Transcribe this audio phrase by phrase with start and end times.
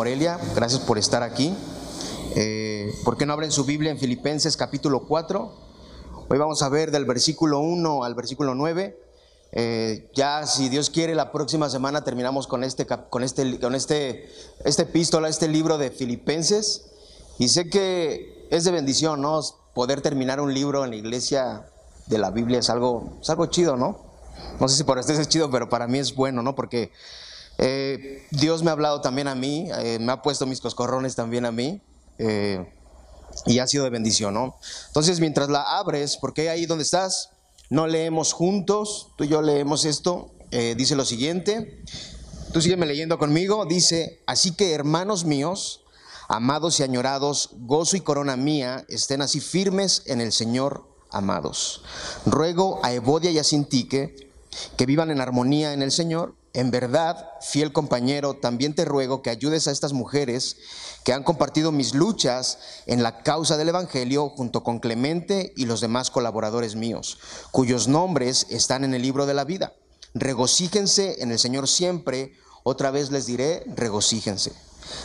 [0.00, 0.40] Morelia.
[0.54, 1.54] Gracias por estar aquí.
[2.34, 5.52] Eh, ¿Por qué no abren su Biblia en Filipenses capítulo 4?
[6.26, 8.98] Hoy vamos a ver del versículo 1 al versículo 9.
[9.52, 14.32] Eh, ya, si Dios quiere, la próxima semana terminamos con este, con este, con este,
[14.64, 16.86] este epístola, este libro de Filipenses.
[17.38, 19.42] Y sé que es de bendición, ¿no?
[19.74, 21.66] Poder terminar un libro en la iglesia
[22.06, 23.98] de la Biblia es algo, es algo chido, ¿no?
[24.60, 26.54] No sé si por ustedes es chido, pero para mí es bueno, ¿no?
[26.54, 26.90] Porque
[27.62, 31.44] eh, Dios me ha hablado también a mí, eh, me ha puesto mis coscorrones también
[31.44, 31.82] a mí.
[32.18, 32.66] Eh,
[33.46, 34.58] y ha sido de bendición, ¿no?
[34.88, 37.30] Entonces, mientras la abres, porque ahí donde estás,
[37.68, 41.84] no leemos juntos, tú y yo leemos esto, dice lo siguiente,
[42.52, 45.84] tú sígueme leyendo conmigo, dice, así que hermanos míos,
[46.28, 51.82] amados y añorados, gozo y corona mía, estén así firmes en el Señor, amados.
[52.26, 54.30] Ruego a Evodia y a Sintique
[54.76, 56.34] que vivan en armonía en el Señor.
[56.52, 60.56] En verdad, fiel compañero, también te ruego que ayudes a estas mujeres
[61.04, 65.80] que han compartido mis luchas en la causa del Evangelio junto con Clemente y los
[65.80, 67.18] demás colaboradores míos,
[67.52, 69.74] cuyos nombres están en el libro de la vida.
[70.12, 72.34] Regocíjense en el Señor siempre.
[72.64, 74.52] Otra vez les diré, regocíjense.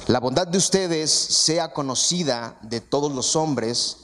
[0.08, 3.98] La bondad de ustedes sea conocida de todos los hombres.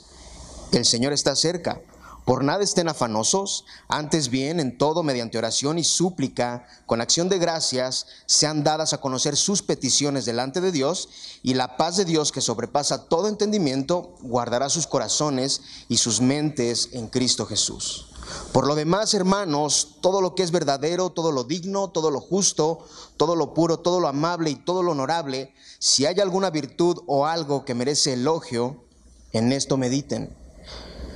[0.72, 1.82] El Señor está cerca.
[2.26, 7.40] Por nada estén afanosos, antes bien en todo mediante oración y súplica, con acción de
[7.40, 11.10] gracias, sean dadas a conocer sus peticiones delante de Dios,
[11.42, 16.90] y la paz de Dios que sobrepasa todo entendimiento, guardará sus corazones y sus mentes
[16.92, 18.08] en Cristo Jesús.
[18.54, 22.86] Por lo demás, hermanos, todo lo que es verdadero, todo lo digno, todo lo justo,
[23.18, 27.26] todo lo puro, todo lo amable y todo lo honorable, si hay alguna virtud o
[27.26, 28.86] algo que merece elogio,
[29.34, 30.41] en esto mediten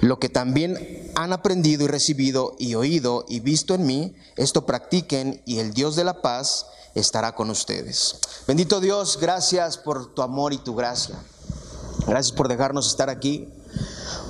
[0.06, 5.42] lo que también han aprendido y recibido y oído y visto en mí, esto practiquen
[5.46, 8.20] y el Dios de la paz estará con ustedes.
[8.48, 11.16] Bendito Dios, gracias por tu amor y tu gracia.
[12.08, 13.50] Gracias por dejarnos estar aquí,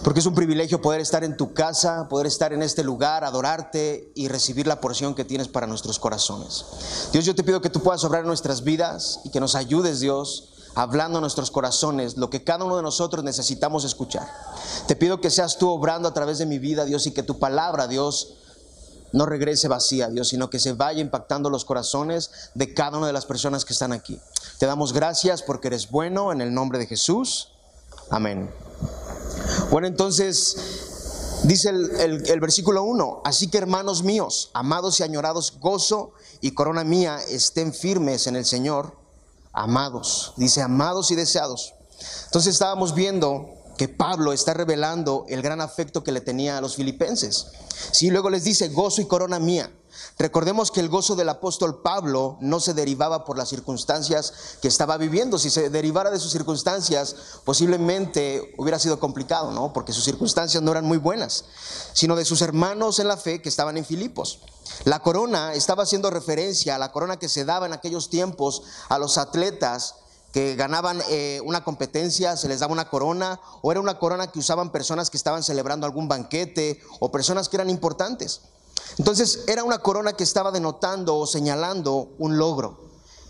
[0.03, 4.13] porque es un privilegio poder estar en tu casa, poder estar en este lugar, adorarte
[4.15, 6.63] y recibir la porción que tienes para nuestros corazones.
[7.11, 10.54] Dios, yo te pido que tú puedas obrar nuestras vidas y que nos ayudes, Dios,
[10.75, 14.29] hablando a nuestros corazones lo que cada uno de nosotros necesitamos escuchar.
[14.87, 17.39] Te pido que seas tú obrando a través de mi vida, Dios, y que tu
[17.39, 18.35] palabra, Dios,
[19.13, 23.13] no regrese vacía, Dios, sino que se vaya impactando los corazones de cada una de
[23.13, 24.19] las personas que están aquí.
[24.59, 27.49] Te damos gracias porque eres bueno en el nombre de Jesús.
[28.09, 28.51] Amén.
[29.71, 30.57] Bueno, entonces
[31.43, 36.11] dice el, el versículo 1, así que hermanos míos, amados y añorados, gozo
[36.41, 39.04] y corona mía, estén firmes en el Señor
[39.55, 41.73] amados, dice amados y deseados.
[42.25, 46.75] Entonces estábamos viendo que Pablo está revelando el gran afecto que le tenía a los
[46.75, 47.47] filipenses.
[47.91, 49.71] Sí, luego les dice gozo y corona mía.
[50.17, 54.97] Recordemos que el gozo del apóstol Pablo no se derivaba por las circunstancias que estaba
[54.97, 55.37] viviendo.
[55.37, 59.73] Si se derivara de sus circunstancias, posiblemente hubiera sido complicado, ¿no?
[59.73, 61.45] Porque sus circunstancias no eran muy buenas,
[61.93, 64.39] sino de sus hermanos en la fe que estaban en Filipos.
[64.83, 68.97] La corona estaba haciendo referencia a la corona que se daba en aquellos tiempos a
[68.97, 69.95] los atletas
[70.35, 74.39] que ganaban eh, una competencia, se les daba una corona, o era una corona que
[74.39, 78.41] usaban personas que estaban celebrando algún banquete o personas que eran importantes.
[78.97, 82.81] Entonces era una corona que estaba denotando o señalando un logro.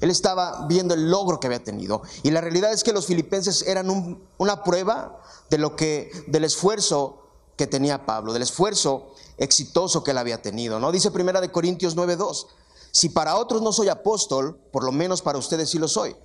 [0.01, 2.01] Él estaba viendo el logro que había tenido.
[2.23, 5.21] Y la realidad es que los filipenses eran una prueba
[5.51, 10.79] de lo que, del esfuerzo que tenía Pablo, del esfuerzo exitoso que él había tenido.
[10.79, 10.91] ¿no?
[10.91, 12.47] Dice Primera de Corintios 9:2,
[12.91, 16.15] si para otros no soy apóstol, por lo menos para ustedes sí lo soy,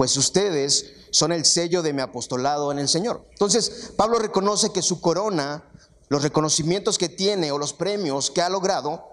[0.00, 3.22] pues ustedes son el sello de mi apostolado en el Señor.
[3.32, 5.62] Entonces, Pablo reconoce que su corona
[6.08, 9.10] los reconocimientos que tiene o los premios que ha logrado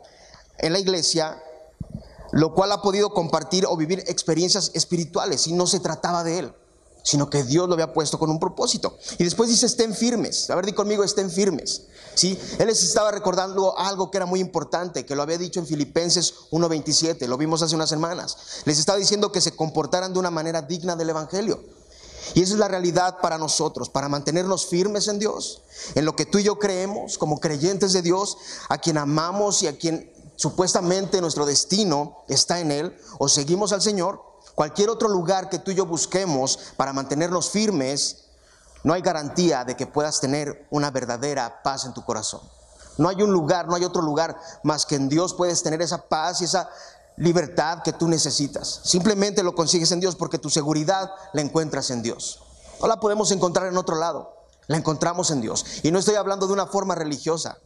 [0.59, 1.43] en la iglesia,
[2.31, 6.53] lo cual ha podido compartir o vivir experiencias espirituales y no se trataba de él,
[7.07, 8.98] sino que Dios lo había puesto con un propósito.
[9.18, 10.50] Y después dice, estén firmes.
[10.50, 11.83] A ver, di conmigo, estén firmes.
[12.15, 12.38] ¿Sí?
[12.59, 16.33] Él les estaba recordando algo que era muy importante, que lo había dicho en Filipenses
[16.51, 18.36] 1.27, lo vimos hace unas semanas.
[18.65, 21.63] Les estaba diciendo que se comportaran de una manera digna del Evangelio.
[22.33, 25.62] Y esa es la realidad para nosotros, para mantenernos firmes en Dios,
[25.95, 28.38] en lo que tú y yo creemos como creyentes de Dios,
[28.68, 33.81] a quien amamos y a quien supuestamente nuestro destino está en Él, o seguimos al
[33.81, 34.27] Señor,
[34.57, 38.24] cualquier otro lugar que tú y yo busquemos para mantenernos firmes,
[38.83, 42.42] no hay garantía de que puedas tener una verdadera paz en tu corazón.
[42.98, 46.07] No hay un lugar, no hay otro lugar más que en Dios puedes tener esa
[46.07, 46.71] paz y esa
[47.18, 48.81] libertad que tú necesitas.
[48.83, 52.42] Simplemente lo consigues en Dios porque tu seguridad la encuentras en Dios.
[52.81, 54.33] No la podemos encontrar en otro lado,
[54.65, 55.68] la encontramos en Dios.
[55.83, 57.60] Y no estoy hablando de una forma religiosa.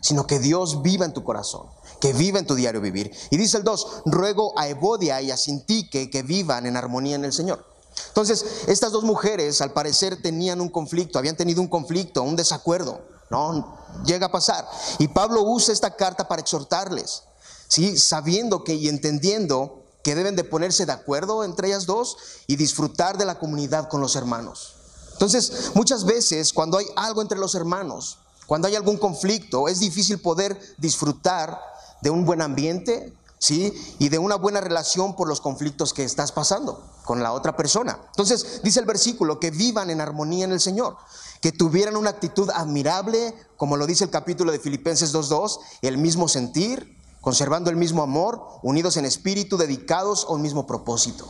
[0.00, 1.66] sino que Dios viva en tu corazón,
[2.00, 3.10] que viva en tu diario vivir.
[3.30, 7.24] Y dice el 2, ruego a Evodia y a Sintique que vivan en armonía en
[7.24, 7.64] el Señor.
[8.08, 13.02] Entonces, estas dos mujeres al parecer tenían un conflicto, habían tenido un conflicto, un desacuerdo,
[13.28, 13.76] ¿no?
[14.04, 14.66] Llega a pasar.
[14.98, 17.24] Y Pablo usa esta carta para exhortarles,
[17.68, 17.98] ¿sí?
[17.98, 22.16] Sabiendo que y entendiendo que deben de ponerse de acuerdo entre ellas dos
[22.46, 24.74] y disfrutar de la comunidad con los hermanos.
[25.12, 30.20] Entonces, muchas veces cuando hay algo entre los hermanos, cuando hay algún conflicto, es difícil
[30.20, 31.60] poder disfrutar
[32.00, 33.72] de un buen ambiente, ¿sí?
[33.98, 37.98] Y de una buena relación por los conflictos que estás pasando con la otra persona.
[38.08, 40.96] Entonces, dice el versículo, que vivan en armonía en el Señor,
[41.40, 46.28] que tuvieran una actitud admirable, como lo dice el capítulo de Filipenses 2.2, el mismo
[46.28, 51.26] sentir, conservando el mismo amor, unidos en espíritu, dedicados a un mismo propósito.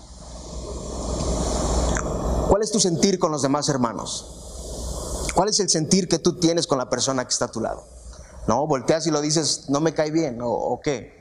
[2.49, 5.29] ¿Cuál es tu sentir con los demás hermanos?
[5.35, 8.00] ¿Cuál es el sentir que tú tienes con la persona que está a tu lado?
[8.47, 11.19] No, volteas y lo dices, no me cae bien, o, qué.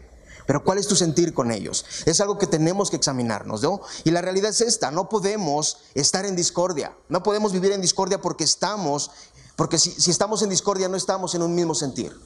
[0.48, 1.86] Pero ¿cuál es tu sentir con ellos?
[2.06, 3.82] Es algo que tenemos que examinarnos, ¿no?
[4.04, 8.20] Y la realidad es esta, no podemos estar en discordia, no podemos vivir en discordia
[8.20, 9.12] porque estamos,
[9.56, 12.20] porque si, si estamos en discordia no estamos en un mismo sentir.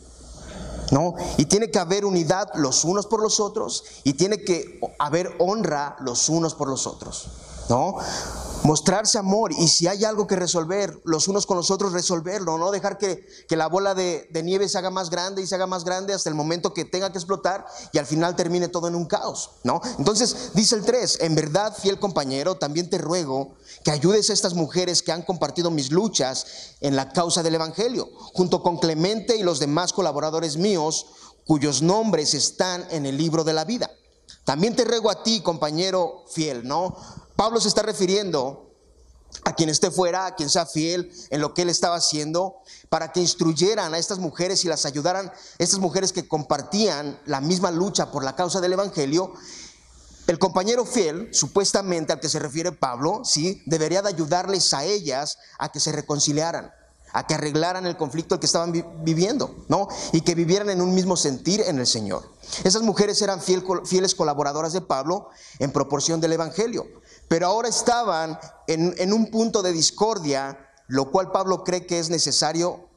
[0.91, 1.15] ¿No?
[1.37, 5.95] Y tiene que haber unidad los unos por los otros y tiene que haber honra
[6.01, 7.29] los unos por los otros.
[7.69, 7.97] ¿No?
[8.63, 12.71] Mostrarse amor y si hay algo que resolver, los unos con los otros resolverlo, no
[12.71, 16.13] dejar que, la bola de, nieve se haga más grande y se haga más grande
[16.13, 19.51] hasta el momento que tenga que explotar y al final termine todo en un caos,
[19.63, 19.81] ¿no?
[19.99, 24.53] Entonces dice el 3, en verdad, fiel compañero, también te ruego que ayudes a estas
[24.53, 29.43] mujeres que han compartido mis luchas en la causa del Evangelio, junto con Clemente y
[29.43, 31.07] los demás colaboradores míos,
[31.45, 33.91] cuyos nombres están en el libro de la vida.
[34.45, 36.95] También te ruego a ti, compañero fiel, ¿no?
[37.35, 38.69] Pablo se está refiriendo
[39.45, 42.57] a quien esté fuera, a quien sea fiel en lo que él estaba haciendo,
[42.89, 47.71] para que instruyeran a estas mujeres y las ayudaran, estas mujeres que compartían la misma
[47.71, 49.33] lucha por la causa del Evangelio.
[50.27, 55.37] El compañero fiel, supuestamente al que se refiere Pablo, sí, debería de ayudarles a ellas
[55.57, 56.71] a que se reconciliaran,
[57.11, 58.71] a que arreglaran el conflicto que estaban
[59.03, 59.89] viviendo, ¿no?
[60.13, 62.31] Y que vivieran en un mismo sentir en el Señor.
[62.63, 66.87] Esas mujeres eran fieles colaboradoras de Pablo en proporción del Evangelio
[67.27, 72.87] pero ahora estaban en, un punto de discordia, lo cual Pablo cree que es necesario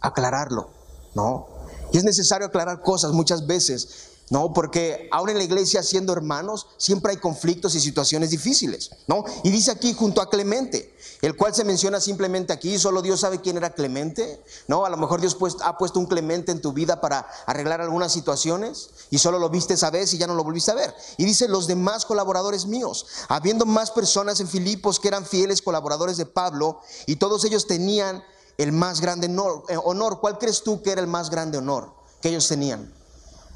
[0.00, 0.70] aclararlo,
[1.14, 1.48] ¿no?
[1.92, 4.54] Y es necesario aclarar cosas muchas veces ¿no?
[4.54, 9.24] Porque ahora en la iglesia, siendo hermanos, siempre hay conflictos y situaciones difíciles, ¿no?
[9.42, 13.40] Y dice aquí junto a Clemente, el cual se menciona simplemente aquí, solo Dios sabe
[13.40, 14.86] quién era Clemente, ¿no?
[14.86, 18.12] A lo mejor Dios pues, ha puesto un Clemente en tu vida para arreglar algunas
[18.12, 20.94] situaciones y solo lo viste esa vez y ya no lo volviste a ver.
[21.16, 26.16] Y dice los demás colaboradores míos, habiendo más personas en Filipos que eran fieles colaboradores
[26.16, 28.22] de Pablo y todos ellos tenían
[28.58, 29.64] el más grande honor.
[29.68, 29.76] Eh.
[30.20, 31.92] ¿Cuál crees tú que era el más grande honor
[32.22, 32.99] que ellos tenían?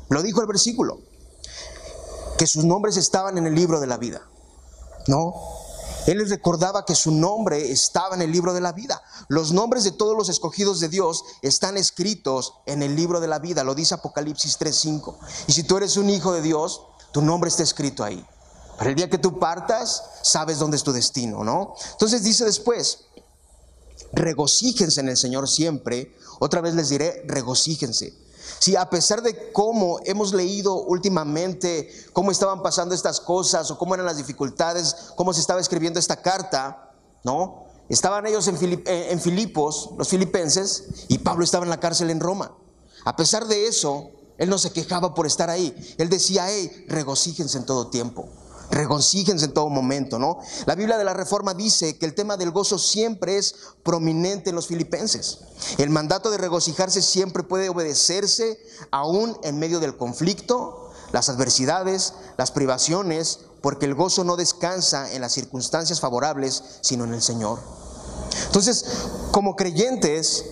[0.09, 1.01] Lo dijo el versículo,
[2.39, 4.23] que sus nombres estaban en el libro de la vida.
[5.07, 5.35] No,
[6.07, 9.03] él les recordaba que su nombre estaba en el libro de la vida.
[9.29, 13.39] Los nombres de todos los escogidos de Dios están escritos en el libro de la
[13.39, 15.17] vida, lo dice Apocalipsis 3:5.
[15.47, 18.25] Y si tú eres un hijo de Dios, tu nombre está escrito ahí.
[18.77, 21.75] Para el día que tú partas, sabes dónde es tu destino, ¿no?
[21.93, 23.05] Entonces dice después,
[24.13, 26.15] regocíjense en el Señor siempre.
[26.41, 28.24] Otra vez les diré, regocíjense.
[28.59, 33.95] Si a pesar de cómo hemos leído últimamente cómo estaban pasando estas cosas o cómo
[33.95, 36.93] eran las dificultades, cómo se estaba escribiendo esta carta,
[37.25, 37.65] ¿no?
[37.89, 42.21] Estaban ellos en, eh, en Filipos, los filipenses, y Pablo estaba en la cárcel en
[42.21, 42.57] Roma.
[43.05, 45.75] A pesar de eso, él no se quejaba por estar ahí.
[45.99, 48.29] Él decía, hey, regocíjense en todo tiempo
[48.71, 50.39] regocíjense en todo momento, ¿no?
[50.67, 54.57] La Biblia de la Reforma dice que el tema del gozo siempre es prominente en
[54.57, 55.41] los filipenses.
[55.79, 58.59] El mandato de regocijarse siempre puede obedecerse
[58.91, 65.21] aún en medio del conflicto, las adversidades, las privaciones, porque el gozo no descansa en
[65.21, 67.61] las circunstancias favorables, sino en el Señor.
[68.47, 68.85] Entonces,
[69.31, 70.45] como creyentes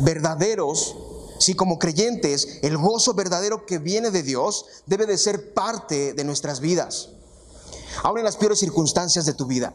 [0.00, 0.96] verdaderos,
[1.38, 6.24] si como creyentes el gozo verdadero que viene de Dios debe de ser parte de
[6.24, 7.10] nuestras vidas
[8.02, 9.74] aún en las peores circunstancias de tu vida.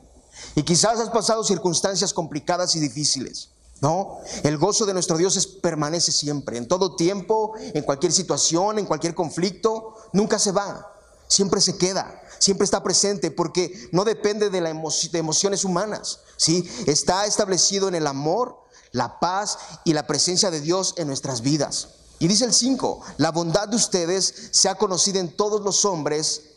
[0.56, 3.50] Y quizás has pasado circunstancias complicadas y difíciles.
[3.82, 8.80] No, el gozo de nuestro Dios es, permanece siempre, en todo tiempo, en cualquier situación,
[8.80, 10.90] en cualquier conflicto, nunca se va,
[11.28, 16.66] siempre se queda, siempre está presente, porque no depende de, la de emociones humanas, ¿sí?
[16.88, 18.58] Está establecido en el amor,
[18.94, 21.90] la paz y la presencia de Dios en nuestras vidas.
[22.20, 26.53] Y dice el 5, la bondad de ustedes se ha conocido en todos los hombres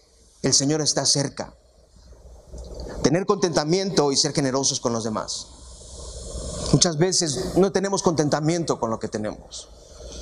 [0.46, 1.54] el Señor está cerca.
[3.02, 5.48] Tener contentamiento y ser generosos con los demás.
[6.72, 9.68] Muchas veces no tenemos contentamiento con lo que tenemos.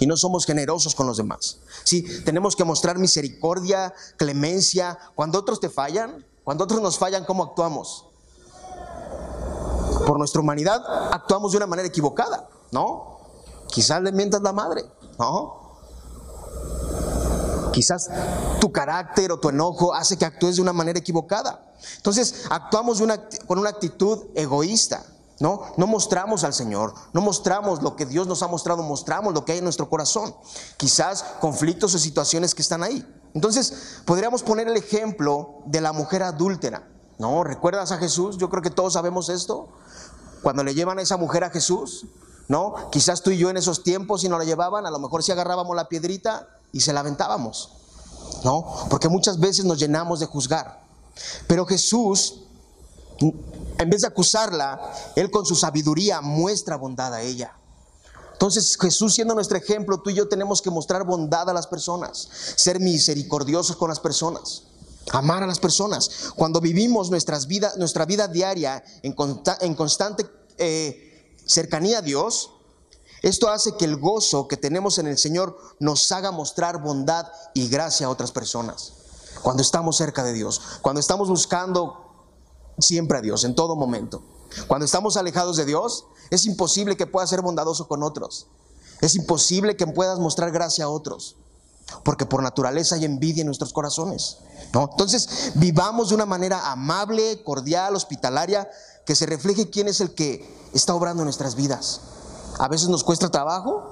[0.00, 1.58] y no somos generosos con los demás.
[1.84, 4.98] Sí, tenemos que mostrar misericordia, clemencia.
[5.14, 8.06] Cuando otros te fallan, cuando otros nos fallan, ¿cómo actuamos?
[10.04, 13.20] Por nuestra humanidad actuamos de una manera equivocada, ¿no?
[13.68, 14.84] Quizás le mientas la madre,
[15.16, 15.63] ¿no?
[17.74, 18.08] Quizás
[18.60, 21.60] tu carácter o tu enojo hace que actúes de una manera equivocada.
[21.96, 23.02] Entonces, actuamos
[23.46, 25.04] con una actitud egoísta.
[25.40, 25.62] ¿no?
[25.76, 29.50] No mostramos al Señor, no mostramos lo que Dios nos ha mostrado, mostramos lo que
[29.50, 30.32] hay en nuestro corazón.
[30.76, 33.04] Quizás conflictos o situaciones que están ahí.
[33.34, 36.88] Entonces, podríamos poner el ejemplo de la mujer adúltera,
[37.18, 37.42] ¿no?
[37.42, 38.38] ¿Recuerdas a Jesús?
[38.38, 39.68] Yo creo que todos sabemos esto.
[40.42, 42.06] Cuando le llevan a esa mujer a Jesús,
[42.46, 42.90] ¿no?
[42.92, 45.32] Quizás tú y yo en esos tiempos, si no la llevaban, a lo mejor si
[45.32, 47.70] agarrábamos la piedrita y se la aventábamos,
[48.44, 48.66] ¿no?
[48.90, 50.84] Porque muchas veces nos llenamos de juzgar.
[51.46, 52.40] Pero Jesús
[53.78, 57.56] en vez de acusarla, Él con su sabiduría muestra bondad a ella.
[58.32, 62.28] Entonces Jesús siendo nuestro ejemplo, tú y yo tenemos que mostrar bondad a las personas,
[62.56, 64.64] ser misericordiosos con las personas,
[65.12, 66.32] amar a las personas.
[66.34, 69.12] Cuando vivimos nuestras vidas, nuestra vida diaria en,
[69.74, 70.26] constante
[70.58, 72.50] eh, cercanía a Dios,
[73.24, 77.68] esto hace que el gozo que tenemos en el Señor nos haga mostrar bondad y
[77.68, 78.92] gracia a otras personas.
[79.40, 82.04] Cuando estamos cerca de Dios, cuando estamos buscando
[82.78, 84.22] siempre a Dios, en todo momento.
[84.66, 88.46] Cuando estamos alejados de Dios, es imposible que puedas ser bondadoso con otros.
[89.00, 91.36] Es imposible que puedas mostrar gracia a otros.
[92.02, 94.36] Porque por naturaleza hay envidia en nuestros corazones.
[94.74, 98.68] Entonces, vivamos de una manera amable, cordial, hospitalaria,
[99.06, 102.02] que se refleje quién es el que está obrando en nuestras vidas.
[102.58, 103.82] A veces nos cuesta trabajo,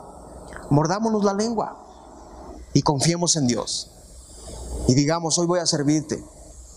[0.70, 1.78] mordámonos la lengua
[2.72, 3.90] y confiemos en Dios.
[4.88, 6.24] Y digamos, hoy voy a servirte,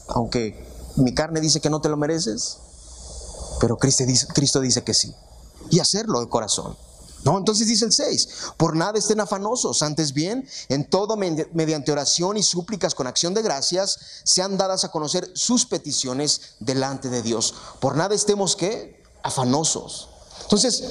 [0.10, 2.60] aunque mi carne dice que no te lo mereces,
[3.60, 5.14] pero Cristo dice, que sí.
[5.70, 6.78] Y hacerlo de corazón.
[7.24, 12.38] No, entonces dice el 6, por nada estén afanosos, antes bien, en todo mediante oración
[12.38, 17.56] y súplicas con acción de gracias, sean dadas a conocer sus peticiones delante de Dios.
[17.80, 19.02] Por nada estemos qué?
[19.24, 20.10] Afanosos.
[20.44, 20.84] Entonces,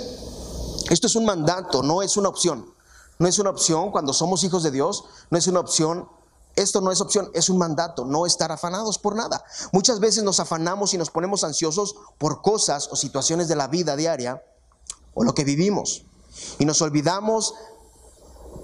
[0.91, 2.73] esto es un mandato, no es una opción.
[3.19, 6.09] No es una opción cuando somos hijos de Dios, no es una opción
[6.57, 9.45] esto no es opción, es un mandato, no estar afanados por nada.
[9.73, 13.97] Muchas veces nos afanamos y nos ponemos ansiosos por cosas o situaciones de la vida
[13.97, 14.43] diaria
[15.15, 16.05] o lo que vivimos.
[16.59, 17.55] Y nos olvidamos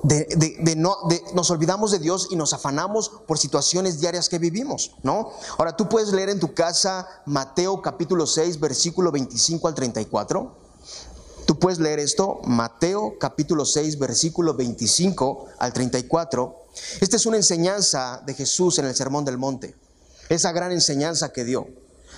[0.04, 0.96] de, no,
[1.34, 5.32] nos olvidamos de Dios y nos afanamos por situaciones diarias que vivimos, ¿no?
[5.58, 10.69] Ahora tú puedes leer en tu casa Mateo capítulo 6, versículo 25 al 34.
[11.50, 16.64] Tú puedes leer esto, Mateo capítulo 6, versículo 25 al 34.
[17.00, 19.74] Esta es una enseñanza de Jesús en el Sermón del Monte,
[20.28, 21.66] esa gran enseñanza que dio.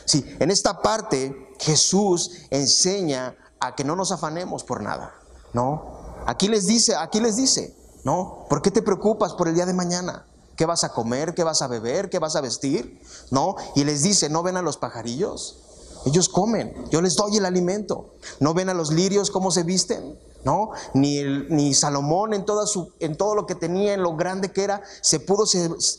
[0.04, 5.14] Sí, en esta parte Jesús enseña a que no nos afanemos por nada,
[5.54, 6.14] ¿no?
[6.26, 7.74] Aquí les dice, aquí les dice,
[8.04, 8.44] ¿no?
[8.50, 10.26] ¿Por qué te preocupas por el día de mañana?
[10.56, 11.32] ¿Qué vas a comer?
[11.32, 12.10] ¿Qué vas a beber?
[12.10, 13.00] ¿Qué vas a vestir?
[13.30, 13.56] ¿No?
[13.76, 15.61] Y les dice, ¿no ven a los pajarillos?
[16.04, 18.14] Ellos comen, yo les doy el alimento.
[18.40, 20.18] ¿No ven a los lirios cómo se visten?
[20.44, 20.72] ¿No?
[20.94, 25.44] Ni, Salomón en todo lo que tenía, en lo grande que era, se pudo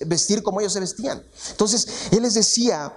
[0.06, 1.24] vestir como ellos se vestían.
[1.52, 2.94] Entonces, Él les decía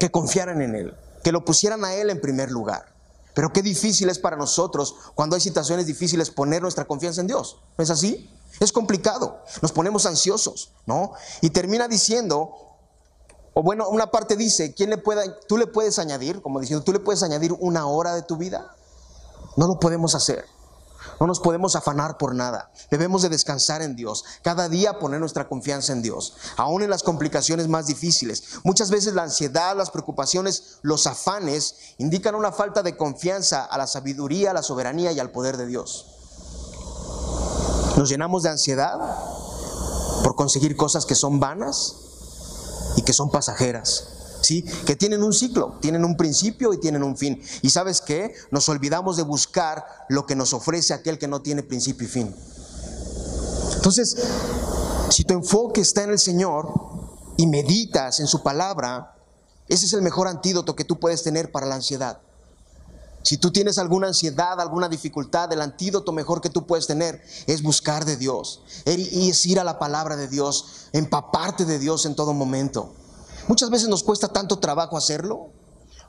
[0.00, 2.92] que confiaran en Él, que lo pusieran a Él en primer lugar.
[3.34, 7.58] Pero qué difícil es para nosotros, cuando hay situaciones difíciles, poner nuestra confianza en Dios.
[7.76, 8.28] ¿No es así?
[8.58, 11.12] Es complicado, nos ponemos ansiosos, ¿no?
[11.40, 12.67] Y termina diciendo,
[13.58, 15.02] o bueno, una parte dice, ¿quién le
[15.48, 18.72] tú le puedes añadir, como diciendo, tú le puedes añadir una hora de tu vida?
[19.56, 20.44] No lo podemos hacer.
[21.18, 22.70] No nos podemos afanar por nada.
[22.88, 24.24] Debemos de descansar en Dios.
[24.44, 26.36] Cada día poner nuestra confianza en Dios.
[26.56, 28.60] Aún en las complicaciones más difíciles.
[28.62, 33.88] Muchas veces la ansiedad, las preocupaciones, los afanes indican una falta de confianza a la
[33.88, 36.06] sabiduría, a la soberanía y al poder de Dios.
[37.96, 39.00] Nos llenamos de ansiedad
[40.22, 42.04] por conseguir cosas que son vanas
[43.08, 44.04] que son pasajeras.
[44.42, 44.62] ¿Sí?
[44.84, 47.42] Que tienen un ciclo, tienen un principio y tienen un fin.
[47.62, 48.34] Y sabes qué?
[48.50, 52.36] Nos olvidamos de buscar lo que nos ofrece aquel que no tiene principio y fin.
[53.76, 54.14] Entonces,
[55.08, 56.70] si tu enfoque está en el Señor
[57.38, 59.16] y meditas en su palabra,
[59.68, 62.20] ese es el mejor antídoto que tú puedes tener para la ansiedad.
[63.22, 67.62] Si tú tienes alguna ansiedad, alguna dificultad, el antídoto mejor que tú puedes tener es
[67.62, 72.14] buscar de Dios, y es ir a la palabra de Dios, empaparte de Dios en
[72.14, 72.92] todo momento.
[73.48, 75.50] Muchas veces nos cuesta tanto trabajo hacerlo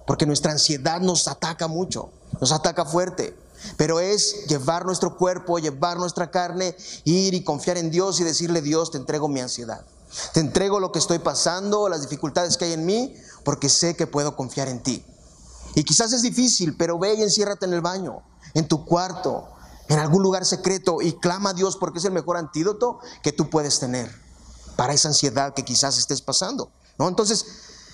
[0.06, 2.10] porque nuestra ansiedad nos ataca mucho,
[2.42, 3.38] nos ataca fuerte.
[3.78, 8.62] Pero es llevar nuestro cuerpo, llevar nuestra carne, ir y confiar en Dios y decirle,
[8.62, 9.86] Dios, te entrego mi ansiedad.
[10.34, 14.08] Te entrego lo que estoy pasando, las dificultades que hay en mí, porque sé que
[14.08, 15.06] puedo confiar en ti.
[15.76, 18.22] Y quizás es difícil, pero ve y enciérrate en el baño,
[18.54, 19.50] en tu cuarto,
[19.90, 23.50] en algún lugar secreto y clama a Dios porque es el mejor antídoto que tú
[23.50, 24.10] puedes tener
[24.76, 26.72] para esa ansiedad que quizás estés pasando.
[26.98, 27.08] ¿no?
[27.08, 27.46] Entonces,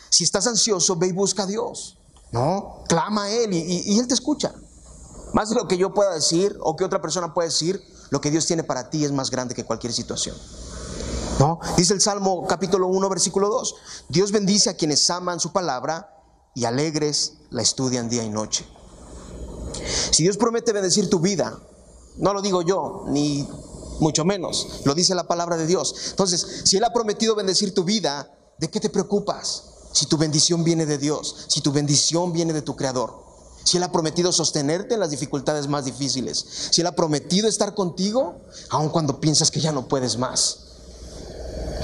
[0.10, 1.98] si estás ansioso, ve y busca a Dios.
[2.32, 2.84] ¿no?
[2.88, 4.54] Clama a Él y, Él te escucha.
[5.34, 8.30] Más de lo que yo pueda decir o que otra persona pueda decir, lo que
[8.30, 10.36] Dios tiene para ti es más grande que cualquier situación.
[11.40, 11.60] ¿No?
[11.76, 13.76] Dice el Salmo capítulo 1, versículo 2.
[14.10, 16.15] Dios bendice a quienes aman su palabra
[16.56, 18.66] y alegres la estudian día y noche.
[20.12, 21.60] Si Dios promete bendecir tu vida,
[22.18, 23.48] no lo digo yo, ni
[24.00, 25.94] mucho menos, lo dice la palabra de Dios.
[26.10, 29.64] Entonces, si Él ha prometido bendecir tu vida, ¿de qué te preocupas?
[29.92, 33.24] Si tu bendición viene de Dios, si tu bendición viene de tu Creador,
[33.64, 37.74] si Él ha prometido sostenerte en las dificultades más difíciles, si Él ha prometido estar
[37.76, 38.36] contigo,
[38.70, 40.60] aun cuando piensas que ya no puedes más.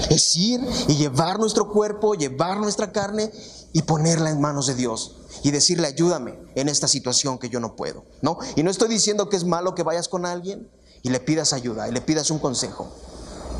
[0.08, 3.30] Es ir y llevar nuestro cuerpo, llevar nuestra carne
[3.72, 7.74] y ponerla en manos de Dios y decirle, ayúdame en esta situación que yo no
[7.76, 8.04] puedo.
[8.20, 8.38] ¿no?
[8.56, 10.70] Y no estoy diciendo que es malo que vayas con alguien
[11.02, 12.92] y le pidas ayuda y le pidas un consejo.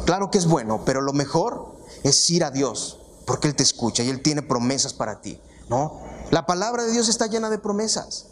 [0.05, 4.03] Claro que es bueno, pero lo mejor es ir a Dios, porque Él te escucha
[4.03, 5.41] y Él tiene promesas para ti.
[5.69, 6.01] ¿no?
[6.31, 8.27] La palabra de Dios está llena de promesas.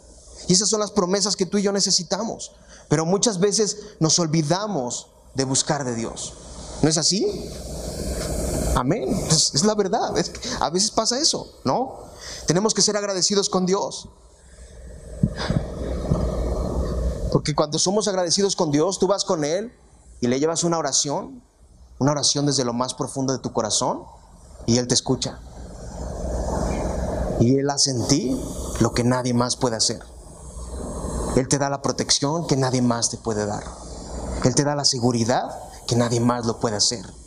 [0.47, 2.51] Y esas son las promesas que tú y yo necesitamos.
[2.89, 6.33] Pero muchas veces nos olvidamos de buscar de Dios.
[6.81, 7.25] ¿No es así?
[8.75, 9.09] Amén.
[9.29, 10.13] Es, la verdad.
[10.59, 11.99] a veces pasa eso, ¿no?
[12.47, 14.09] Tenemos que ser agradecidos con Dios.
[17.31, 19.73] Porque cuando somos agradecidos con Dios, tú vas con Él
[20.19, 21.41] y le llevas una oración,
[21.99, 24.03] una oración desde lo más profundo de tu corazón,
[24.65, 25.39] y Él te escucha.
[27.39, 28.39] Y Él hace en ti
[28.79, 30.01] lo que nadie más puede hacer.
[31.35, 33.63] Él te da la protección que nadie más te puede dar.
[34.43, 37.20] Él te da la seguridad que nadie más lo puede hacer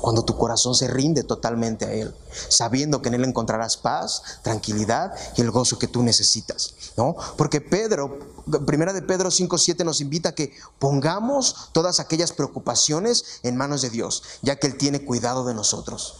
[0.00, 2.14] cuando tu corazón se rinde totalmente a Él,
[2.48, 7.16] sabiendo que en Él encontrarás paz, tranquilidad y el gozo que tú necesitas, ¿no?
[7.36, 8.18] Porque Pedro,
[8.66, 13.90] primera de Pedro 5:7 nos invita a que pongamos todas aquellas preocupaciones en manos de
[13.90, 16.14] Dios, ya que Él tiene cuidado de nosotros.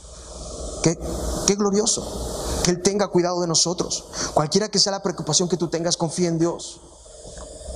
[0.82, 0.98] Qué,
[1.46, 4.04] qué glorioso, que Él tenga cuidado de nosotros.
[4.34, 6.80] Cualquiera que sea la preocupación que tú tengas, confía en Dios.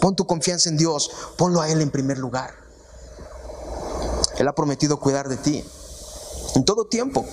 [0.01, 2.55] Pon tu confianza en Dios, ponlo a Él en primer lugar.
[4.37, 5.65] Él ha prometido cuidar de ti
[6.55, 7.25] en todo tiempo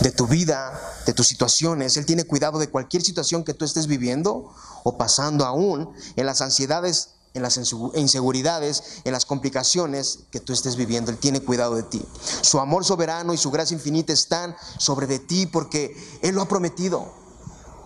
[0.00, 1.96] de tu vida, de tus situaciones.
[1.96, 4.52] Él tiene cuidado de cualquier situación que tú estés viviendo
[4.84, 7.58] o pasando aún, en las ansiedades, en las
[7.94, 11.10] inseguridades, en las complicaciones que tú estés viviendo.
[11.10, 12.02] Él tiene cuidado de ti.
[12.40, 16.48] Su amor soberano y su gracia infinita están sobre de ti porque Él lo ha
[16.48, 17.26] prometido.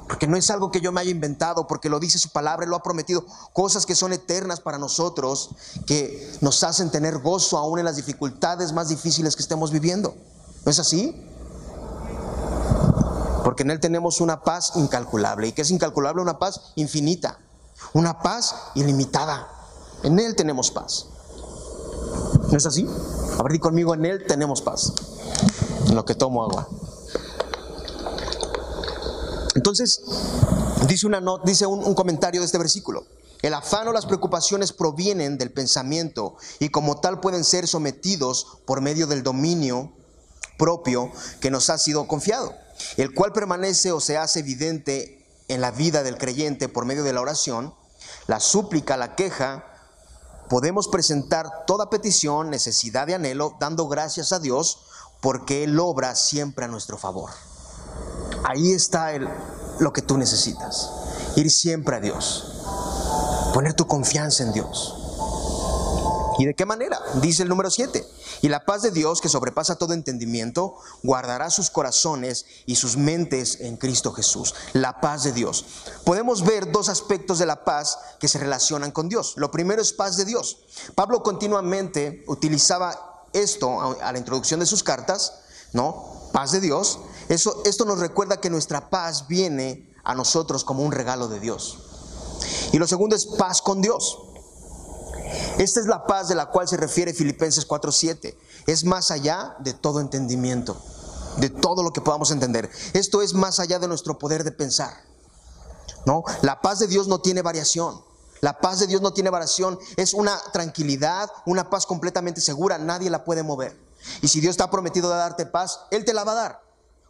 [0.07, 2.71] Porque no es algo que yo me haya inventado, porque lo dice su palabra, Él
[2.71, 3.25] lo ha prometido.
[3.53, 5.51] Cosas que son eternas para nosotros,
[5.87, 10.17] que nos hacen tener gozo aún en las dificultades más difíciles que estemos viviendo.
[10.65, 11.15] ¿No es así?
[13.45, 15.49] Porque en Él tenemos una paz incalculable.
[15.49, 16.23] ¿Y que es incalculable?
[16.23, 17.39] Una paz infinita.
[17.93, 19.49] Una paz ilimitada.
[20.03, 21.07] En Él tenemos paz.
[22.51, 22.87] ¿No es así?
[23.39, 24.93] A conmigo, en Él tenemos paz.
[25.87, 26.69] En lo que tomo agua.
[29.55, 30.03] Entonces,
[30.87, 33.05] dice, una dice un comentario de este versículo.
[33.43, 38.83] El afán o las preocupaciones provienen del pensamiento y como tal pueden ser sometidos por
[38.83, 39.93] medio del dominio
[40.61, 42.55] propio que nos ha sido confiado,
[42.99, 47.15] el cual permanece o se hace evidente en la vida del creyente por medio de
[47.15, 47.75] la oración,
[48.27, 49.65] la súplica, la queja,
[50.51, 54.81] podemos presentar toda petición, necesidad de anhelo, dando gracias a Dios
[55.23, 57.31] porque Él obra siempre a nuestro favor.
[58.45, 59.29] Ahí está el,
[59.79, 60.91] lo que tú necesitas,
[61.37, 62.63] ir siempre a Dios,
[63.55, 65.00] poner tu confianza en Dios.
[66.41, 66.99] ¿Y de qué manera?
[67.21, 68.03] Dice el número 7.
[68.41, 73.61] Y la paz de Dios, que sobrepasa todo entendimiento, guardará sus corazones y sus mentes
[73.61, 74.55] en Cristo Jesús.
[74.73, 75.67] La paz de Dios.
[76.03, 79.35] Podemos ver dos aspectos de la paz que se relacionan con Dios.
[79.37, 80.61] Lo primero es paz de Dios.
[80.95, 85.41] Pablo continuamente utilizaba esto a la introducción de sus cartas,
[85.75, 86.31] ¿no?
[86.33, 87.01] Paz de Dios.
[87.29, 91.81] Eso, esto nos recuerda que nuestra paz viene a nosotros como un regalo de Dios.
[92.73, 94.17] Y lo segundo es paz con Dios.
[95.59, 98.37] Esta es la paz de la cual se refiere Filipenses 4:7.
[98.67, 100.77] Es más allá de todo entendimiento,
[101.39, 102.71] de todo lo que podamos entender.
[102.93, 104.93] Esto es más allá de nuestro poder de pensar.
[106.07, 106.25] ¿No?
[106.43, 108.03] La paz de Dios no tiene variación.
[108.41, 113.11] La paz de Dios no tiene variación, es una tranquilidad, una paz completamente segura, nadie
[113.11, 113.79] la puede mover.
[114.23, 116.63] Y si Dios está prometido de darte paz, Él te la va a dar,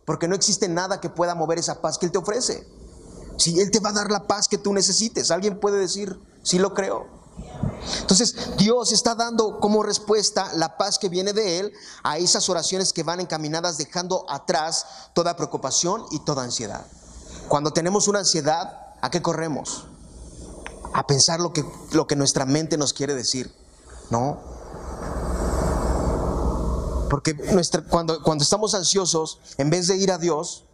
[0.04, 2.66] porque no existe nada que pueda mover esa paz que Él te ofrece.
[3.38, 6.59] Si Él te va a dar la paz que tú necesites, alguien puede decir, sí
[6.59, 7.19] lo creo.
[8.00, 12.92] Entonces Dios está dando como respuesta la paz que viene de Él a esas oraciones
[12.92, 16.86] que van encaminadas dejando atrás toda preocupación y toda ansiedad.
[17.48, 19.84] Cuando tenemos una ansiedad, ¿a qué corremos?
[20.92, 23.54] a pensar lo que, lo que nuestra mente nos quiere decir,
[24.10, 24.38] ¿no?
[27.08, 30.64] Porque nuestra, cuando, cuando estamos ansiosos, en vez de ir a Dios,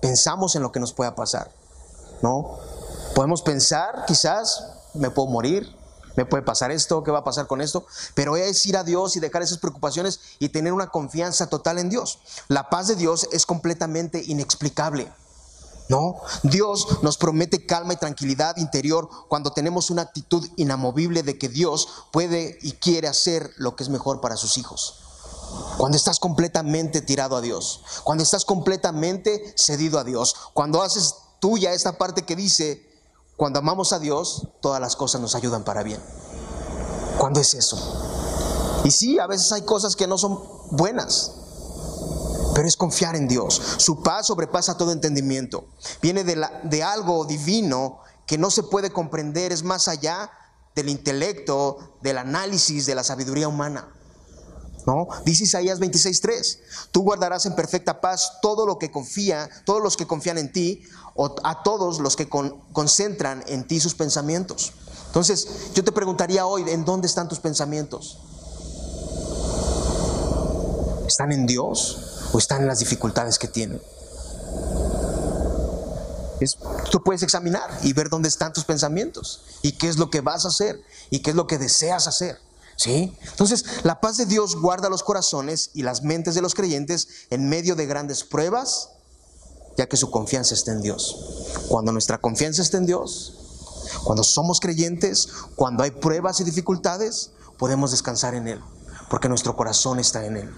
[0.00, 1.50] pensamos en lo que nos pueda pasar,
[2.22, 2.58] ¿no?
[3.14, 5.74] Podemos pensar, quizás, me puedo morir,
[6.18, 9.14] me puede pasar esto, qué va a pasar con esto, pero es ir a Dios
[9.14, 12.18] y dejar esas preocupaciones y tener una confianza total en Dios.
[12.48, 15.12] La paz de Dios es completamente inexplicable.
[15.88, 21.48] No, Dios nos promete calma y tranquilidad interior cuando tenemos una actitud inamovible de que
[21.48, 24.98] Dios puede y quiere hacer lo que es mejor para sus hijos.
[25.76, 31.72] Cuando estás completamente tirado a Dios, cuando estás completamente cedido a Dios, cuando haces tuya
[31.74, 32.87] esta parte que dice,
[33.38, 36.00] cuando amamos a Dios, todas las cosas nos ayudan para bien.
[37.18, 37.78] ¿Cuándo es eso?
[38.82, 41.34] Y sí, a veces hay cosas que no son buenas,
[42.52, 43.62] pero es confiar en Dios.
[43.76, 45.68] Su paz sobrepasa todo entendimiento.
[46.02, 50.32] Viene de, algo divino que no se puede comprender, es más allá
[50.74, 53.94] del intelecto, del análisis, de la sabiduría humana.
[54.84, 55.06] ¿No?
[55.24, 56.58] Dice Isaías 26:3,
[56.90, 60.82] tú guardarás en perfecta paz todo lo que confía, todos los que confían en ti,
[61.42, 64.72] a todos los que concentran en ti sus pensamientos.
[65.06, 68.18] Entonces, yo te preguntaría hoy, ¿en dónde están tus pensamientos?
[71.06, 72.08] ¿Están en Dios?
[72.32, 73.80] o están en las dificultades que tienen.
[76.90, 80.44] tú puedes examinar y ver dónde están tus pensamientos y qué es lo que vas
[80.44, 82.38] a hacer y qué es lo que deseas hacer.
[82.76, 83.12] ¿Sí?
[83.22, 87.48] Entonces, la paz de Dios guarda los corazones y las mentes de los creyentes en
[87.48, 88.90] medio de grandes pruebas,
[89.78, 91.16] ya que su confianza está en Dios.
[91.68, 93.32] Cuando nuestra confianza está en Dios,
[94.02, 98.60] cuando somos creyentes, cuando hay pruebas y dificultades, podemos descansar en Él,
[99.08, 100.50] porque nuestro corazón está en Él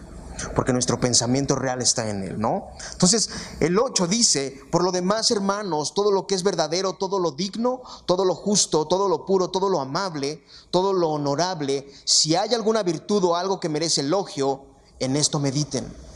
[0.55, 2.69] porque nuestro pensamiento real está en Él, ¿no?
[2.93, 3.29] Entonces,
[3.61, 7.83] el 8 dice, por lo demás, hermanos, todo lo que es verdadero, todo lo digno,
[8.07, 12.83] todo lo justo, todo lo puro, todo lo amable, todo lo honorable, si hay alguna
[12.83, 14.65] virtud o algo que merece elogio,
[14.99, 16.10] en esto mediten.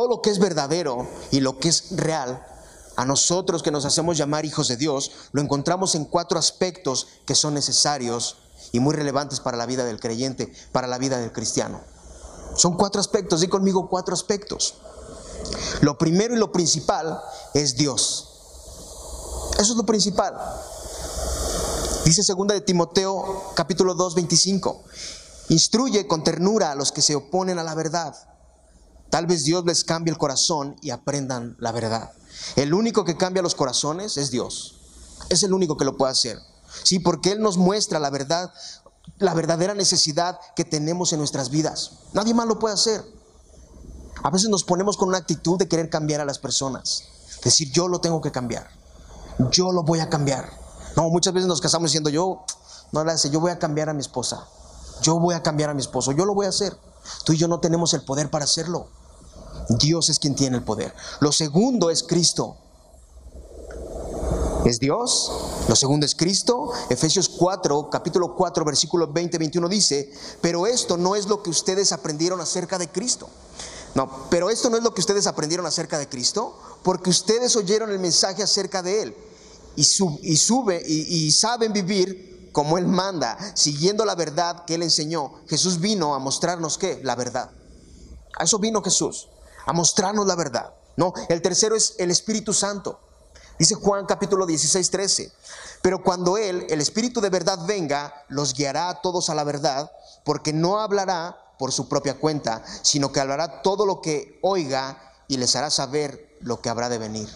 [0.00, 2.42] Todo lo que es verdadero y lo que es real,
[2.96, 7.34] a nosotros que nos hacemos llamar hijos de Dios, lo encontramos en cuatro aspectos que
[7.34, 8.38] son necesarios
[8.72, 11.82] y muy relevantes para la vida del creyente, para la vida del cristiano.
[12.56, 14.76] Son cuatro aspectos, di conmigo cuatro aspectos.
[15.82, 17.20] Lo primero y lo principal
[17.52, 19.50] es Dios.
[19.58, 20.34] Eso es lo principal.
[22.06, 24.82] Dice segunda de Timoteo capítulo 2, 25.
[25.50, 28.29] Instruye con ternura a los que se oponen a la verdad.
[29.10, 32.12] Tal vez Dios les cambie el corazón y aprendan la verdad.
[32.56, 34.80] El único que cambia los corazones es Dios.
[35.28, 36.38] Es el único que lo puede hacer.
[36.84, 38.52] Sí, porque Él nos muestra la verdad
[39.18, 41.92] la verdadera necesidad que tenemos en nuestras vidas.
[42.12, 43.04] Nadie más lo puede hacer.
[44.22, 47.04] A veces nos ponemos con una actitud de querer cambiar a las personas.
[47.42, 48.68] Decir, yo lo tengo que cambiar.
[49.50, 50.50] Yo lo voy a cambiar.
[50.96, 52.44] No, muchas veces nos casamos diciendo, yo,
[52.92, 54.46] no la hace, yo voy a cambiar a mi esposa.
[55.02, 56.12] Yo voy a cambiar a mi esposo.
[56.12, 56.76] Yo lo voy a hacer.
[57.24, 58.88] Tú y yo no tenemos el poder para hacerlo.
[59.78, 60.94] Dios es quien tiene el poder.
[61.20, 62.56] Lo segundo es Cristo.
[64.64, 66.72] Es Dios lo segundo es Cristo.
[66.88, 71.92] Efesios 4, capítulo 4, versículo 20, 21 dice, pero esto no es lo que ustedes
[71.92, 73.28] aprendieron acerca de Cristo.
[73.94, 77.90] No, pero esto no es lo que ustedes aprendieron acerca de Cristo, porque ustedes oyeron
[77.90, 79.14] el mensaje acerca de Él
[79.76, 85.34] y, y sube y, saben vivir como Él manda, siguiendo la verdad que Él enseñó.
[85.48, 87.00] Jesús vino a mostrarnos qué?
[87.04, 87.52] La verdad.
[88.36, 89.28] A eso vino Jesús,
[89.66, 90.74] a mostrarnos la verdad.
[90.96, 93.00] No, el tercero es el Espíritu Santo.
[93.58, 95.32] Dice Juan capítulo 16, 13.
[95.82, 99.90] Pero cuando Él, el Espíritu de verdad, venga, los guiará a todos a la verdad,
[100.24, 105.36] porque no hablará por su propia cuenta, sino que hablará todo lo que oiga y
[105.36, 107.28] les hará saber lo que habrá de venir.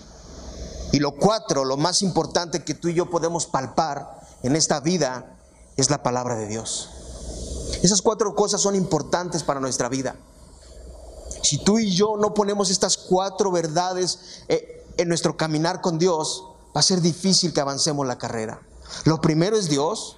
[0.92, 5.36] Y lo cuatro, lo más importante que tú y yo podemos palpar en esta vida,
[5.76, 6.90] es la palabra de Dios.
[7.82, 10.16] Esas cuatro cosas son importantes para nuestra vida.
[11.44, 16.44] Si tú y yo no ponemos estas cuatro verdades, eh, en nuestro caminar con Dios,
[16.74, 18.62] va a ser difícil que avancemos la carrera.
[19.04, 20.16] Lo primero es Dios,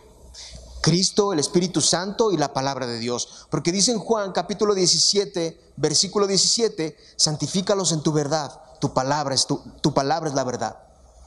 [0.82, 3.46] Cristo, el Espíritu Santo y la palabra de Dios.
[3.50, 9.46] Porque dice en Juan capítulo 17, versículo 17, santifícalos en tu verdad, tu palabra es,
[9.46, 10.76] tu, tu palabra es la verdad.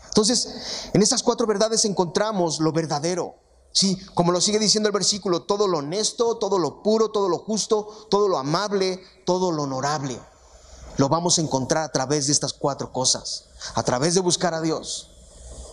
[0.07, 3.35] Entonces, en estas cuatro verdades encontramos lo verdadero.
[3.71, 7.37] Sí, como lo sigue diciendo el versículo, todo lo honesto, todo lo puro, todo lo
[7.37, 10.19] justo, todo lo amable, todo lo honorable
[10.99, 13.45] lo vamos a encontrar a través de estas cuatro cosas.
[13.73, 15.09] A través de buscar a Dios,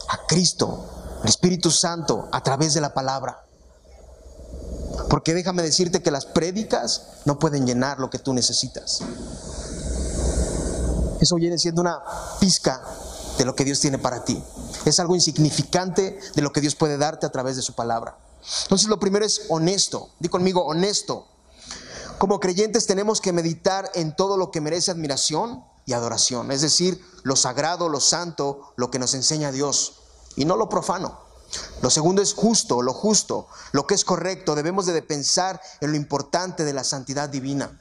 [0.09, 0.85] a Cristo,
[1.20, 3.44] al Espíritu Santo, a través de la palabra.
[5.11, 9.00] Porque déjame decirte que las prédicas no pueden llenar lo que tú necesitas.
[11.20, 12.00] Eso viene siendo una
[12.38, 12.80] pizca
[13.38, 14.42] de lo que Dios tiene para ti.
[14.85, 18.18] es algo insignificante de lo que Dios puede darte a través de su palabra.
[18.62, 21.27] Entonces lo primero es honesto, di conmigo honesto.
[22.18, 27.01] Como creyentes tenemos que meditar en todo lo que merece admiración y adoración, es decir,
[27.22, 30.01] lo sagrado, lo santo, lo que nos enseña Dios,
[30.35, 31.27] y no lo profano.
[31.83, 34.55] Lo segundo es justo, lo justo, lo que es correcto.
[34.55, 37.81] Debemos de pensar en lo importante de la santidad divina.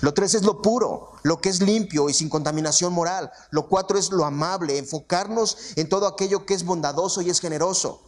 [0.00, 3.30] Lo tres es lo puro, lo que es limpio y sin contaminación moral.
[3.50, 8.02] Lo cuatro es lo amable, enfocarnos en todo aquello que es bondadoso y es generoso.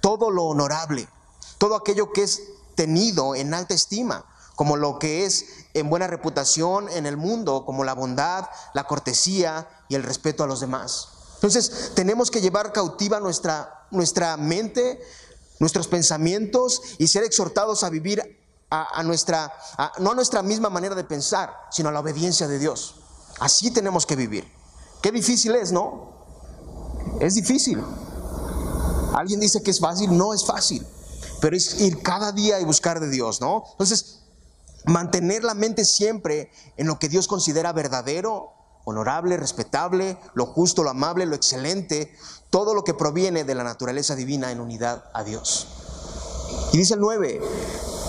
[0.00, 1.08] Todo lo honorable,
[1.58, 2.42] todo aquello que es
[2.74, 7.84] tenido en alta estima, como lo que es en buena reputación en el mundo, como
[7.84, 11.08] la bondad, la cortesía y el respeto a los demás.
[11.34, 15.00] Entonces tenemos que llevar cautiva nuestra, nuestra mente,
[15.58, 18.39] nuestros pensamientos y ser exhortados a vivir
[18.70, 19.52] a, nuestra,
[19.98, 22.94] no a nuestra misma manera de pensar, sino a la obediencia de Dios.
[23.40, 24.50] Así tenemos que vivir.
[25.02, 26.12] Qué difícil es, ¿no?
[27.20, 27.82] Es difícil.
[29.14, 30.86] Alguien dice que es fácil, no es fácil,
[31.40, 33.64] pero es ir cada día y buscar de Dios, ¿no?
[33.72, 34.20] Entonces,
[34.84, 38.52] mantener la mente siempre en lo que Dios considera verdadero,
[38.84, 42.14] honorable, respetable, lo justo, lo amable, lo excelente,
[42.50, 45.66] todo lo que proviene de la naturaleza divina en unidad a Dios.
[46.72, 47.40] Y dice el 9,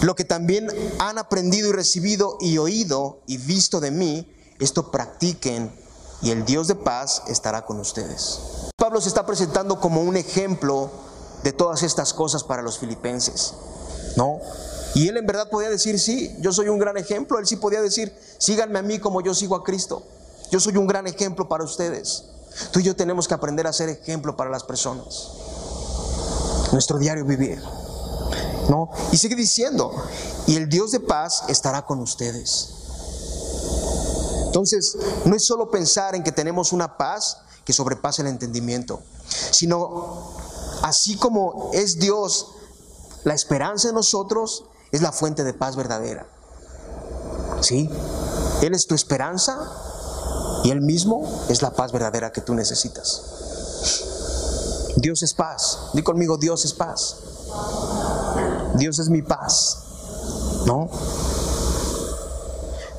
[0.02, 0.68] lo que también
[1.00, 5.72] han aprendido y recibido y oído y visto de mí, esto practiquen
[6.22, 8.40] y el Dios de paz estará con ustedes.
[8.78, 10.90] Pablo se está presentando como un ejemplo
[11.44, 13.54] de todas estas cosas para los filipenses,
[14.16, 14.40] ¿no?
[14.94, 17.40] Y él en verdad podía decir, sí, yo soy un gran ejemplo.
[17.40, 20.04] Él sí podía decir, síganme a mí como yo sigo a Cristo.
[20.52, 22.26] Yo soy un gran ejemplo para ustedes.
[22.72, 25.30] Tú y yo tenemos que aprender a ser ejemplo para las personas.
[26.74, 27.62] Nuestro diario vivir.
[28.70, 28.90] ¿No?
[29.12, 29.92] Y sigue diciendo,
[30.48, 32.70] y el Dios de paz estará con ustedes.
[34.46, 39.02] Entonces, no es solo pensar en que tenemos una paz que sobrepasa el entendimiento,
[39.52, 40.34] sino
[40.82, 42.48] así como es Dios
[43.24, 46.28] la esperanza de nosotros, es la fuente de paz verdadera.
[47.62, 47.90] ¿Sí?
[48.62, 49.58] Él es tu esperanza
[50.64, 53.22] y Él mismo es la paz verdadera que tú necesitas.
[54.98, 55.80] Dios es paz.
[55.94, 57.18] Di conmigo, Dios es paz.
[58.82, 59.78] Dios es mi paz.
[60.66, 60.90] ¿No?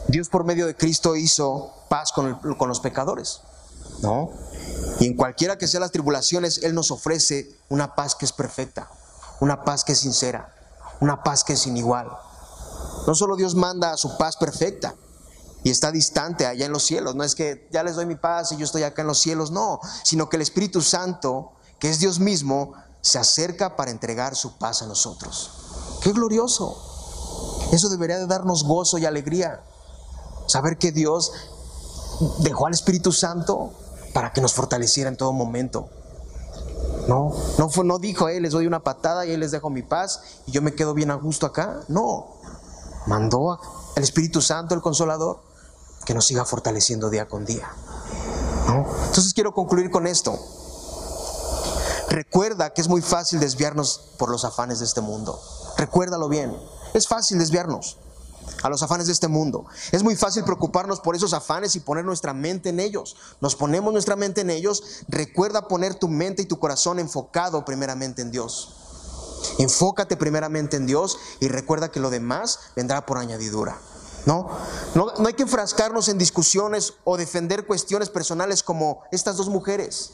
[0.07, 3.40] Dios por medio de Cristo hizo paz con, los pecadores.
[4.01, 4.31] ¿No?
[5.01, 8.88] Y en cualquiera que sean las tribulaciones, Él nos ofrece una paz que es perfecta,
[9.40, 10.55] una paz que es sincera,
[11.01, 12.09] una paz que es sin igual.
[13.09, 14.95] No solo Dios manda su paz perfecta
[15.64, 18.53] y está distante allá en los cielos, no es que ya les doy mi paz
[18.53, 21.99] y yo estoy acá en los cielos, no, sino que el Espíritu Santo, que es
[21.99, 25.62] Dios mismo, se acerca para entregar su paz a nosotros.
[26.03, 26.77] Qué glorioso.
[27.73, 29.62] Eso debería de darnos gozo y alegría.
[30.47, 31.33] Saber que Dios
[32.38, 33.73] dejó al Espíritu Santo
[34.12, 35.88] para que nos fortaleciera en todo momento.
[37.09, 40.53] No, no, dijo, eh, les doy una patada y él les dejo mi paz y
[40.53, 41.81] yo me quedo bien a gusto acá.
[41.88, 42.37] No,
[43.07, 43.59] mandó
[43.97, 45.41] al Espíritu Santo, el Consolador,
[46.05, 47.69] que nos siga fortaleciendo día con día.
[49.07, 50.38] Entonces quiero concluir con esto.
[52.09, 55.41] Recuerda que es muy fácil desviarnos por los afanes de este mundo.
[55.77, 56.57] Recuérdalo bien.
[56.95, 57.99] Es fácil desviarnos
[58.63, 59.67] a los afanes de este mundo.
[59.91, 63.17] Es muy fácil preocuparnos por esos afanes y poner nuestra mente en ellos.
[63.41, 64.83] Nos ponemos nuestra mente en ellos.
[65.09, 68.77] Recuerda poner tu mente y tu corazón enfocado primeramente en Dios.
[69.59, 73.79] Enfócate primeramente en Dios y recuerda que lo demás vendrá por añadidura.
[74.25, 74.49] ¿No?
[74.95, 80.13] No, hay que enfrascarnos en discusiones o defender cuestiones personales como estas dos mujeres,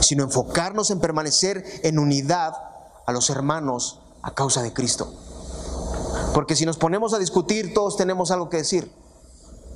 [0.00, 2.54] sino enfocarnos en permanecer en unidad
[3.06, 5.12] a los hermanos a causa de Cristo.
[6.34, 8.92] Porque si nos ponemos a discutir, todos tenemos algo que decir.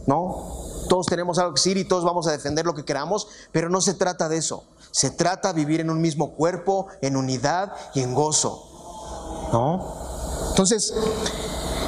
[0.06, 0.60] ¿No?
[0.88, 3.80] Todos tenemos algo que decir y todos vamos a defender lo que queramos, pero no
[3.80, 4.64] se trata de eso.
[4.90, 9.48] Se trata de vivir en un mismo cuerpo, en unidad y en gozo.
[9.52, 10.48] ¿No?
[10.50, 10.92] Entonces,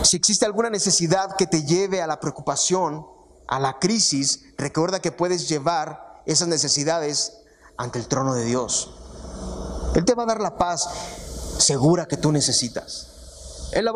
[0.02, 3.07] si existe alguna necesidad que te lleve a la preocupación,
[3.48, 7.38] a la crisis, recuerda que puedes llevar esas necesidades
[7.76, 8.94] ante el trono de Dios.
[9.94, 10.88] Él te va a dar la paz
[11.62, 13.09] segura que tú necesitas.
[13.72, 13.88] Él,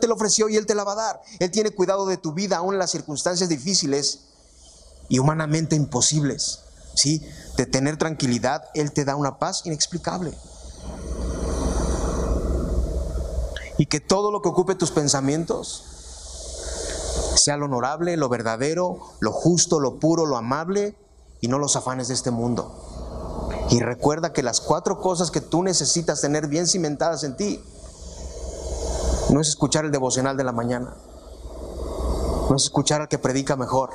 [0.00, 1.22] te lo ofreció y Él te la va a dar.
[1.38, 4.20] Él tiene cuidado de tu vida aún en las circunstancias difíciles
[5.08, 6.60] y humanamente imposibles.
[6.94, 7.26] ¿sí?
[7.56, 10.36] De tener tranquilidad, Él te da una paz inexplicable.
[13.78, 15.84] Y que todo lo que ocupe tus pensamientos
[17.36, 20.96] sea lo honorable, lo verdadero, lo justo, lo puro, lo amable
[21.40, 23.03] y no los afanes de este mundo.
[23.70, 27.64] Y recuerda que las cuatro cosas que tú necesitas tener bien cimentadas en ti
[29.30, 30.94] no es escuchar el devocional de la mañana.
[32.48, 33.90] No es escuchar al que predica mejor.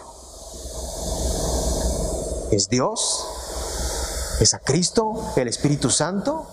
[2.51, 3.27] Es Dios
[4.39, 6.47] Es a Cristo, el Espíritu Santo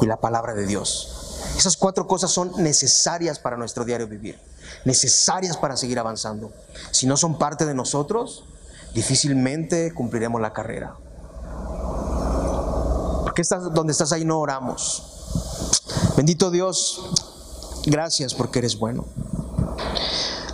[0.00, 1.14] y la palabra de Dios.
[1.56, 4.38] Esas cuatro cosas son necesarias para nuestro diario vivir,
[4.84, 6.52] necesarias para seguir avanzando.
[6.92, 8.44] Si no son parte de nosotros,
[8.94, 10.94] difícilmente cumpliremos la carrera.
[13.42, 15.02] Estás, donde estás ahí no oramos.
[16.16, 17.00] Bendito Dios,
[17.86, 19.06] gracias porque eres bueno.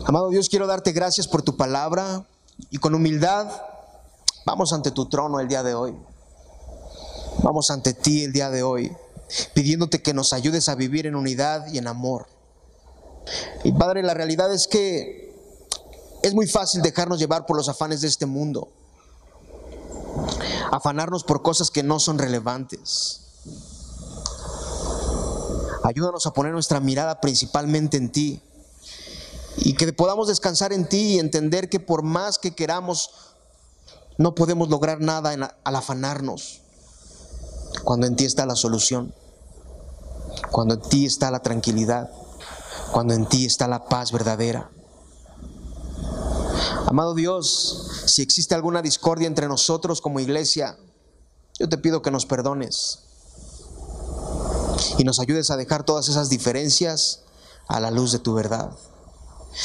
[0.05, 2.27] Amado Dios, quiero darte gracias por tu palabra
[2.71, 3.51] y con humildad
[4.45, 5.95] vamos ante tu trono el día de hoy.
[7.43, 8.95] Vamos ante ti el día de hoy
[9.55, 12.27] pidiéndote que nos ayudes a vivir en unidad y en amor.
[13.63, 15.35] Y Padre, la realidad es que
[16.23, 18.69] es muy fácil dejarnos llevar por los afanes de este mundo,
[20.71, 23.21] afanarnos por cosas que no son relevantes.
[25.83, 28.43] Ayúdanos a poner nuestra mirada principalmente en ti
[29.57, 33.11] y que podamos descansar en ti y entender que por más que queramos,
[34.17, 35.31] no podemos lograr nada
[35.65, 36.63] al afanarnos
[37.83, 39.13] cuando en ti está la solución
[40.51, 42.11] cuando en ti está la tranquilidad,
[42.93, 44.71] cuando en ti está la paz verdadera.
[46.87, 50.77] Amado Dios, si existe alguna discordia entre nosotros como iglesia,
[51.59, 53.01] yo te pido que nos perdones
[54.99, 57.23] y nos ayudes a dejar todas esas diferencias
[57.69, 58.71] a la luz de tu verdad.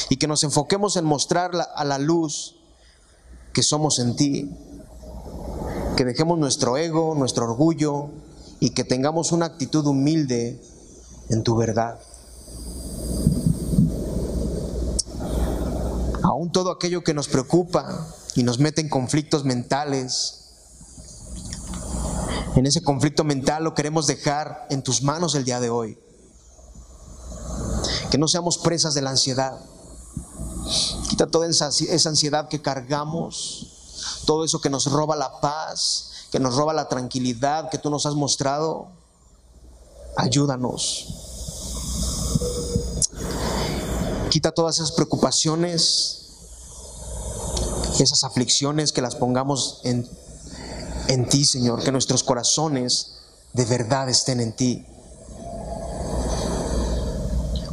[0.10, 2.55] Y que nos enfoquemos en mostrar a la luz
[3.53, 4.55] que somos en ti.
[5.97, 8.10] Que dejemos nuestro ego, nuestro orgullo,
[8.60, 10.62] y que tengamos una actitud humilde
[11.29, 11.99] en tu verdad.
[16.39, 20.54] Aún todo aquello que nos preocupa y nos mete en conflictos mentales,
[22.56, 25.99] en ese conflicto mental lo queremos dejar en tus manos el día de hoy.
[28.10, 29.60] Que no seamos presas de la ansiedad.
[31.10, 31.65] Quita toda esa,
[32.10, 37.69] ansiedad que cargamos, todo eso que nos roba la paz, que nos roba la tranquilidad
[37.69, 38.88] que tú nos has mostrado.
[40.15, 41.06] Ayúdanos.
[44.30, 46.18] Quita todas esas preocupaciones,
[48.03, 50.07] esas aflicciones, que las pongamos en,
[51.07, 53.13] en ti, Señor, que nuestros corazones
[53.53, 54.85] de verdad estén en ti.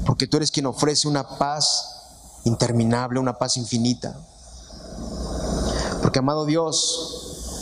[0.04, 4.18] Porque tú eres quien ofrece una paz interminable, una paz infinita.
[6.02, 7.16] Porque, amado Dios,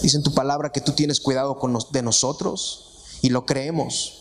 [0.05, 2.91] Dice en tu palabra que tú tienes cuidado con de nosotros
[3.23, 4.21] y lo creemos.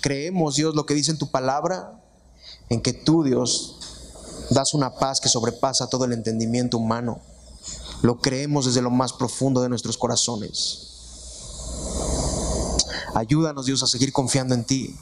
[0.00, 2.00] Creemos, Dios, lo que dice en tu palabra,
[2.68, 3.74] en que tú, Dios,
[4.50, 7.18] das una paz que sobrepasa todo el entendimiento humano.
[8.04, 10.90] Lo creemos desde lo más profundo de nuestros corazones.
[13.14, 14.94] Ayúdanos, Dios, a seguir confiando en ti.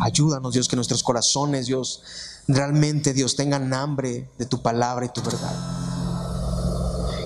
[0.00, 2.02] Ayúdanos, Dios, que nuestros corazones, Dios,
[2.46, 5.56] realmente, Dios, tengan hambre de tu palabra y tu verdad.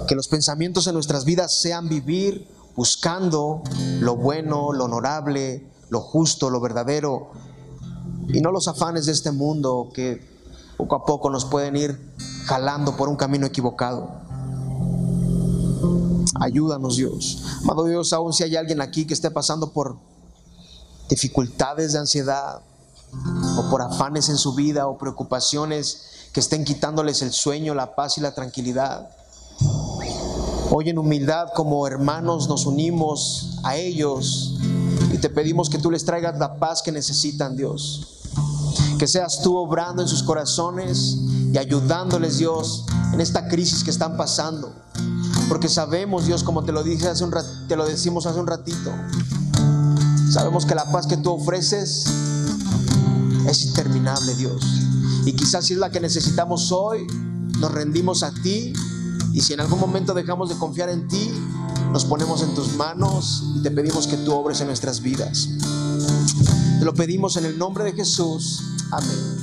[0.09, 3.63] Que los pensamientos en nuestras vidas sean vivir buscando
[4.01, 7.31] lo bueno, lo honorable, lo justo, lo verdadero,
[8.29, 10.36] y no los afanes de este mundo que
[10.77, 14.27] poco a poco nos pueden ir jalando por un camino equivocado.
[16.41, 17.43] Ayúdanos Dios.
[17.63, 19.97] Amado Dios, aún si hay alguien aquí que esté pasando por
[21.09, 22.61] dificultades de ansiedad
[23.59, 28.19] o por afanes en su vida o preocupaciones que estén quitándoles el sueño, la paz
[28.19, 29.09] y la tranquilidad.
[30.71, 34.59] Hoy en humildad como hermanos nos unimos a ellos
[35.13, 38.16] y te pedimos que tú les traigas la paz que necesitan, Dios.
[38.99, 41.19] Que seas tú obrando en sus corazones
[41.53, 44.73] y ayudándoles, Dios, en esta crisis que están pasando.
[45.49, 47.33] Porque sabemos, Dios, como te lo dije hace un
[47.69, 48.91] te lo decimos hace un ratito.
[50.31, 52.07] Sabemos que la paz que tú ofreces
[53.49, 54.63] es interminable, Dios.
[55.25, 57.07] Y quizás si es la que necesitamos hoy,
[57.61, 58.73] nos rendimos a ti
[59.33, 61.31] y si en algún momento dejamos de confiar en ti,
[61.93, 65.49] nos ponemos en tus manos y te pedimos que tú obres en nuestras vidas.
[66.79, 68.63] Te lo pedimos en el nombre de Jesús.
[68.93, 69.36] Amén.